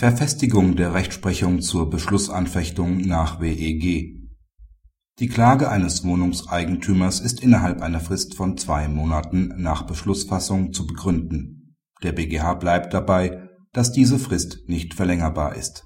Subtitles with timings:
[0.00, 4.16] Verfestigung der Rechtsprechung zur Beschlussanfechtung nach WEG
[5.18, 11.76] Die Klage eines Wohnungseigentümers ist innerhalb einer Frist von zwei Monaten nach Beschlussfassung zu begründen.
[12.02, 15.84] Der BgH bleibt dabei, dass diese Frist nicht verlängerbar ist.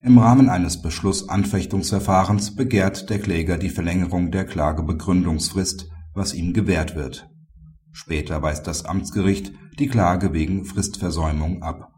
[0.00, 7.28] Im Rahmen eines Beschlussanfechtungsverfahrens begehrt der Kläger die Verlängerung der Klagebegründungsfrist, was ihm gewährt wird.
[7.90, 11.90] Später weist das Amtsgericht die Klage wegen Fristversäumung ab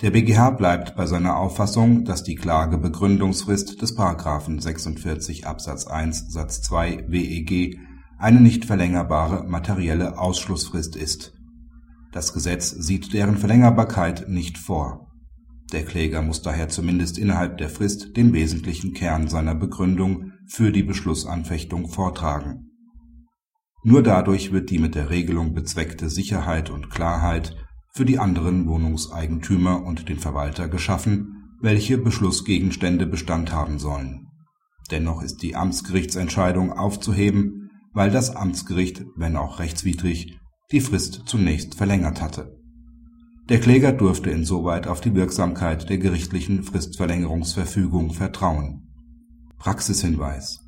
[0.00, 3.96] der BgH bleibt bei seiner Auffassung, dass die Klagebegründungsfrist des§
[4.60, 7.80] 46 Absatz 1 Satz 2 WEG
[8.16, 11.34] eine nicht verlängerbare materielle Ausschlussfrist ist.
[12.12, 15.08] Das Gesetz sieht deren Verlängerbarkeit nicht vor.
[15.72, 20.82] Der Kläger muss daher zumindest innerhalb der Frist den wesentlichen Kern seiner Begründung für die
[20.82, 22.70] Beschlussanfechtung vortragen.
[23.84, 27.56] Nur dadurch wird die mit der Regelung bezweckte Sicherheit und Klarheit
[27.92, 34.28] für die anderen Wohnungseigentümer und den Verwalter geschaffen, welche Beschlussgegenstände Bestand haben sollen.
[34.90, 40.38] Dennoch ist die Amtsgerichtsentscheidung aufzuheben, weil das Amtsgericht, wenn auch rechtswidrig,
[40.70, 42.56] die Frist zunächst verlängert hatte.
[43.48, 48.88] Der Kläger durfte insoweit auf die Wirksamkeit der gerichtlichen Fristverlängerungsverfügung vertrauen.
[49.58, 50.60] Praxishinweis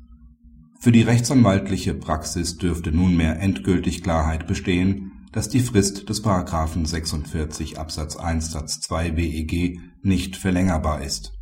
[0.79, 6.23] Für die rechtsanwaltliche Praxis dürfte nunmehr endgültig Klarheit bestehen dass die Frist des§
[6.85, 11.33] 46 Absatz 1 Satz 2 WEG nicht verlängerbar ist.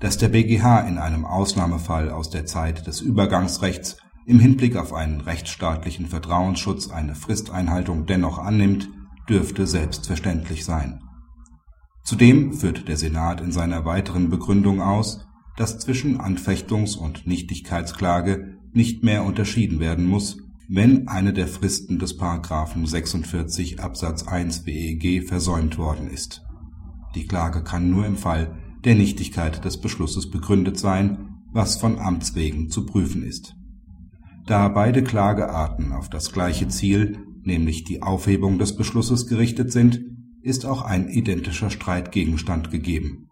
[0.00, 5.20] Dass der BgH in einem Ausnahmefall aus der Zeit des Übergangsrechts im Hinblick auf einen
[5.20, 8.88] rechtsstaatlichen Vertrauensschutz eine Fristeinhaltung dennoch annimmt,
[9.28, 11.00] dürfte selbstverständlich sein.
[12.04, 15.24] Zudem führt der Senat in seiner weiteren Begründung aus,
[15.56, 20.36] dass zwischen Anfechtungs und Nichtigkeitsklage nicht mehr unterschieden werden muss
[20.74, 22.18] wenn eine der Fristen des§
[22.86, 26.46] 46 Absatz 1 BEG versäumt worden ist.
[27.14, 32.34] Die Klage kann nur im Fall der Nichtigkeit des Beschlusses begründet sein, was von Amts
[32.34, 33.54] wegen zu prüfen ist.
[34.46, 40.00] Da beide Klagearten auf das gleiche Ziel, nämlich die Aufhebung des Beschlusses gerichtet sind,
[40.40, 43.28] ist auch ein identischer Streitgegenstand gegeben.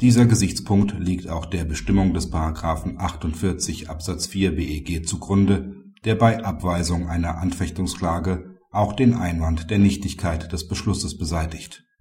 [0.00, 2.32] Dieser Gesichtspunkt liegt auch der Bestimmung des§
[2.98, 5.73] 48 Absatz 4 BEG zugrunde
[6.04, 11.84] der bei Abweisung einer Anfechtungsklage auch den Einwand der Nichtigkeit des Beschlusses beseitigt